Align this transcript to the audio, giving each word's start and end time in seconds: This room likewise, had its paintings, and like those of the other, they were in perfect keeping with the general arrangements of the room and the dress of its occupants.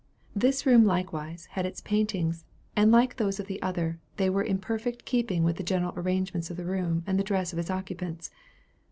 This 0.35 0.65
room 0.65 0.83
likewise, 0.83 1.45
had 1.51 1.63
its 1.67 1.79
paintings, 1.79 2.43
and 2.75 2.91
like 2.91 3.17
those 3.17 3.39
of 3.39 3.45
the 3.45 3.61
other, 3.61 3.99
they 4.17 4.31
were 4.31 4.41
in 4.41 4.57
perfect 4.57 5.05
keeping 5.05 5.43
with 5.43 5.57
the 5.57 5.63
general 5.63 5.93
arrangements 5.95 6.49
of 6.49 6.57
the 6.57 6.65
room 6.65 7.03
and 7.05 7.19
the 7.19 7.23
dress 7.23 7.53
of 7.53 7.59
its 7.59 7.69
occupants. 7.69 8.31